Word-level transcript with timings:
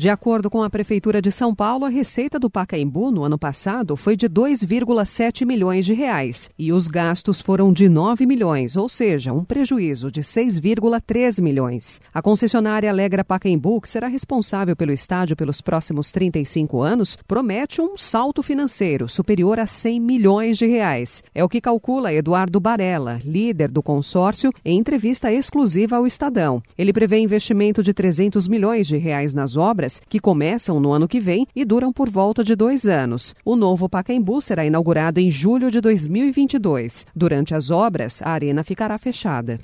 De 0.00 0.08
acordo 0.08 0.48
com 0.48 0.62
a 0.62 0.70
Prefeitura 0.70 1.20
de 1.20 1.30
São 1.30 1.54
Paulo, 1.54 1.84
a 1.84 1.90
receita 1.90 2.38
do 2.38 2.48
Pacaembu 2.48 3.10
no 3.10 3.22
ano 3.22 3.38
passado 3.38 3.98
foi 3.98 4.16
de 4.16 4.30
2,7 4.30 5.44
milhões 5.44 5.84
de 5.84 5.92
reais 5.92 6.48
e 6.58 6.72
os 6.72 6.88
gastos 6.88 7.38
foram 7.38 7.70
de 7.70 7.86
9 7.86 8.24
milhões, 8.24 8.78
ou 8.78 8.88
seja, 8.88 9.30
um 9.30 9.44
prejuízo 9.44 10.10
de 10.10 10.22
6,3 10.22 11.42
milhões. 11.42 12.00
A 12.14 12.22
concessionária 12.22 12.88
Alegra 12.88 13.22
Pacaembu, 13.22 13.78
que 13.78 13.90
será 13.90 14.08
responsável 14.08 14.74
pelo 14.74 14.90
estádio 14.90 15.36
pelos 15.36 15.60
próximos 15.60 16.10
35 16.10 16.80
anos, 16.80 17.18
promete 17.28 17.82
um 17.82 17.94
salto 17.94 18.42
financeiro 18.42 19.06
superior 19.06 19.60
a 19.60 19.66
100 19.66 20.00
milhões 20.00 20.56
de 20.56 20.64
reais. 20.64 21.22
É 21.34 21.44
o 21.44 21.48
que 21.48 21.60
calcula 21.60 22.10
Eduardo 22.10 22.58
Barella, 22.58 23.20
líder 23.22 23.70
do 23.70 23.82
consórcio, 23.82 24.50
em 24.64 24.78
entrevista 24.78 25.30
exclusiva 25.30 25.96
ao 25.96 26.06
Estadão. 26.06 26.62
Ele 26.78 26.90
prevê 26.90 27.18
investimento 27.18 27.82
de 27.82 27.92
300 27.92 28.48
milhões 28.48 28.86
de 28.86 28.96
reais 28.96 29.34
nas 29.34 29.58
obras 29.58 29.89
obras, 29.90 30.00
que 30.08 30.20
começam 30.20 30.78
no 30.78 30.92
ano 30.92 31.08
que 31.08 31.18
vem 31.18 31.46
e 31.54 31.64
duram 31.64 31.92
por 31.92 32.08
volta 32.08 32.44
de 32.44 32.54
dois 32.54 32.86
anos. 32.86 33.34
O 33.44 33.56
novo 33.56 33.88
Pacaembu 33.88 34.40
será 34.40 34.64
inaugurado 34.64 35.18
em 35.18 35.30
julho 35.30 35.70
de 35.70 35.80
2022. 35.80 37.06
Durante 37.14 37.54
as 37.54 37.70
obras, 37.70 38.22
a 38.22 38.30
arena 38.30 38.62
ficará 38.62 38.96
fechada. 38.98 39.58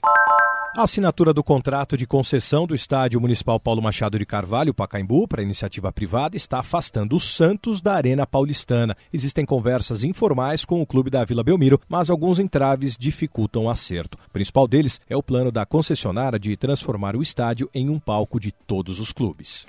A 0.77 0.83
assinatura 0.83 1.33
do 1.33 1.43
contrato 1.43 1.97
de 1.97 2.07
concessão 2.07 2.67
do 2.67 2.75
Estádio 2.75 3.19
Municipal 3.19 3.59
Paulo 3.59 3.81
Machado 3.81 4.19
de 4.19 4.27
Carvalho, 4.27 4.75
Pacaembu, 4.75 5.27
para 5.27 5.43
iniciativa 5.43 5.91
privada, 5.91 6.37
está 6.37 6.59
afastando 6.59 7.17
o 7.17 7.21
Santos 7.21 7.81
da 7.81 7.95
Arena 7.95 8.27
Paulistana. 8.27 8.95
Existem 9.11 9.47
conversas 9.47 10.05
informais 10.05 10.67
com 10.67 10.83
o 10.83 10.87
clube 10.87 11.09
da 11.09 11.25
Vila 11.25 11.43
Belmiro, 11.43 11.81
mas 11.89 12.11
alguns 12.11 12.39
entraves 12.39 12.95
dificultam 12.95 13.65
o 13.65 13.71
acerto. 13.71 14.19
O 14.29 14.31
principal 14.31 14.69
deles 14.69 15.01
é 15.09 15.17
o 15.17 15.23
plano 15.23 15.51
da 15.51 15.65
concessionária 15.65 16.39
de 16.39 16.55
transformar 16.59 17.17
o 17.17 17.23
estádio 17.23 17.71
em 17.73 17.89
um 17.89 17.99
palco 17.99 18.39
de 18.39 18.53
todos 18.53 19.01
os 19.01 19.13
clubes. 19.13 19.65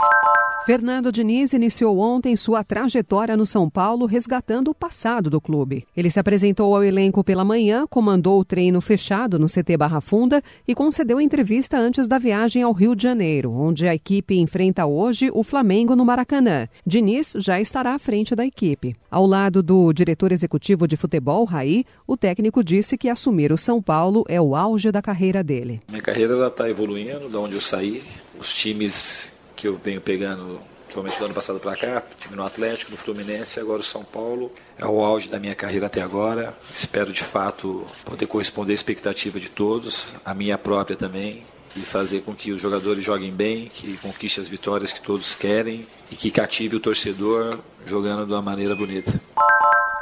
Fernando 0.68 1.14
Diniz 1.14 1.54
iniciou 1.54 1.98
ontem 1.98 2.36
sua 2.36 2.62
trajetória 2.62 3.38
no 3.38 3.46
São 3.46 3.70
Paulo 3.70 4.06
resgatando 4.06 4.70
o 4.70 4.76
passado 4.76 5.30
do 5.30 5.40
clube. 5.40 5.88
Ele 5.96 6.10
se 6.10 6.20
apresentou 6.20 6.76
ao 6.76 6.84
elenco 6.84 7.24
pela 7.24 7.46
manhã, 7.46 7.88
comandou 7.90 8.38
o 8.38 8.44
treino 8.44 8.82
fechado 8.82 9.40
no 9.40 9.48
CT 9.48 9.78
Barra 9.78 10.02
Funda 10.02 10.44
e 10.68 10.76
concedeu 10.76 11.22
entrevista 11.22 11.78
antes 11.78 12.06
da 12.06 12.20
viagem 12.20 12.64
ao 12.64 12.74
Rio 12.74 12.98
de 12.98 13.04
Janeiro, 13.04 13.54
onde 13.54 13.88
a 13.88 13.96
equipe 13.96 14.38
enfrenta 14.38 14.86
hoje 14.86 15.32
o 15.34 15.42
Flamengo 15.42 15.96
no 15.96 16.04
Maracanã. 16.04 16.68
Diniz 16.86 17.32
já 17.38 17.62
estará 17.62 17.96
à 17.96 18.00
frente 18.00 18.36
da 18.36 18.46
equipe. 18.46 18.94
Ao 19.10 19.26
lado 19.26 19.64
do 19.64 19.94
diretor 19.94 20.34
executivo 20.34 20.86
de 20.86 20.98
futebol, 20.98 21.46
Raí, 21.46 21.86
o 22.06 22.18
técnico 22.18 22.62
disse 22.62 22.98
que 22.98 23.08
assumir 23.08 23.54
o 23.54 23.58
São 23.58 23.82
Paulo 23.82 24.26
é 24.28 24.42
o 24.42 24.54
auge 24.54 24.92
da 24.92 25.02
carreira 25.02 25.42
dele. 25.42 25.80
Minha 25.88 26.02
carreira 26.02 26.46
está 26.46 26.70
evoluindo, 26.70 27.30
da 27.30 27.40
onde 27.40 27.54
eu 27.54 27.62
saí. 27.62 28.04
Os 28.38 28.54
times 28.54 29.32
que 29.58 29.68
eu 29.68 29.76
venho 29.76 30.00
pegando, 30.00 30.62
principalmente 30.86 31.18
do 31.18 31.26
ano 31.26 31.34
passado 31.34 31.60
para 31.60 31.76
cá, 31.76 32.04
tive 32.20 32.36
no 32.36 32.46
Atlético, 32.46 32.92
no 32.92 32.98
Fluminense, 32.98 33.60
agora 33.60 33.82
o 33.82 33.84
São 33.84 34.04
Paulo. 34.04 34.52
É 34.78 34.86
o 34.86 35.04
auge 35.04 35.28
da 35.28 35.40
minha 35.40 35.56
carreira 35.56 35.88
até 35.88 36.02
agora. 36.02 36.56
Espero 36.72 37.12
de 37.12 37.24
fato 37.24 37.86
poder 38.06 38.28
corresponder 38.28 38.74
à 38.74 38.76
expectativa 38.76 39.40
de 39.40 39.50
todos, 39.50 40.16
a 40.24 40.34
minha 40.36 40.58
própria 40.58 40.96
também, 40.96 41.44
e 41.76 41.82
fazer 41.82 42.22
com 42.22 42.34
que 42.34 42.52
os 42.52 42.62
jogadores 42.62 43.04
joguem 43.04 43.32
bem, 43.32 43.68
que 43.68 43.98
conquiste 43.98 44.40
as 44.40 44.48
vitórias 44.48 44.94
que 44.94 45.02
todos 45.02 45.36
querem 45.36 45.88
e 46.12 46.16
que 46.16 46.30
cative 46.30 46.76
o 46.76 46.80
torcedor 46.80 47.60
jogando 47.84 48.26
de 48.26 48.34
uma 48.34 48.42
maneira 48.42 48.76
bonita. 48.76 49.20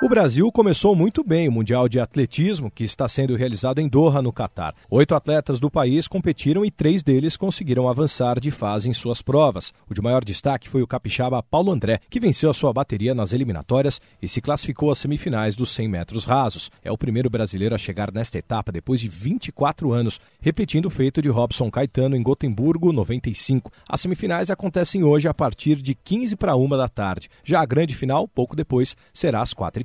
O 0.02 0.10
Brasil 0.10 0.52
começou 0.52 0.94
muito 0.94 1.24
bem 1.24 1.48
o 1.48 1.52
Mundial 1.54 1.88
de 1.88 2.02
Atletismo, 2.02 2.70
que 2.70 2.84
está 2.84 3.08
sendo 3.08 3.34
realizado 3.34 3.80
em 3.80 3.88
Doha, 3.88 4.22
no 4.22 4.34
Catar. 4.34 4.76
Oito 4.90 5.16
atletas 5.16 5.58
do 5.58 5.72
país 5.72 6.06
competiram 6.06 6.66
e 6.66 6.70
três 6.70 7.02
deles 7.02 7.38
conseguiram 7.38 7.88
avançar 7.88 8.38
de 8.38 8.52
fase 8.52 8.90
em 8.90 8.94
suas 8.94 9.22
provas. 9.22 9.74
O 9.90 9.94
de 9.94 10.02
maior 10.02 10.25
destaque 10.25 10.68
foi 10.68 10.81
o 10.81 10.88
capixaba 10.88 11.42
Paulo 11.42 11.72
André, 11.72 12.02
que 12.09 12.19
venceu 12.19 12.50
a 12.50 12.53
sua 12.53 12.74
bateria 12.74 13.16
nas 13.16 13.31
eliminatórias 13.31 14.02
e 14.22 14.28
se 14.28 14.42
classificou 14.42 14.92
às 14.92 15.00
semifinais 15.00 15.56
dos 15.56 15.72
100 15.72 15.88
metros 15.88 16.25
rasos. 16.25 16.69
É 16.84 16.92
o 16.92 16.98
primeiro 16.98 17.30
brasileiro 17.30 17.74
a 17.74 17.78
chegar 17.78 18.12
nesta 18.12 18.38
etapa 18.38 18.74
depois 18.74 19.00
de 19.00 19.08
24 19.08 19.94
anos, 19.94 20.19
repetindo 20.42 20.88
o 20.88 20.92
feito 20.92 21.22
de 21.22 21.30
Robson 21.30 21.72
Caetano 21.72 22.18
em 22.18 22.22
Gotemburgo, 22.22 22.92
95. 22.92 23.72
As 23.88 24.02
semifinais 24.02 24.50
acontecem 24.50 25.06
hoje 25.06 25.30
a 25.30 25.34
partir 25.34 25.78
de 25.78 25.96
15 25.96 26.36
para 26.36 26.53
1 26.53 26.68
da 26.69 26.90
tarde. 26.90 27.30
Já 27.46 27.62
a 27.62 27.66
grande 27.66 27.96
final, 27.96 28.28
pouco 28.28 28.58
depois, 28.58 28.98
será 29.14 29.42
às 29.42 29.53
4 29.53 29.84